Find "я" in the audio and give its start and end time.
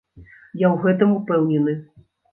0.61-0.67